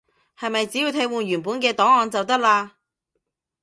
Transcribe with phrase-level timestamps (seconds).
[0.35, 2.71] 係咪只要替換原本嘅檔案就得喇？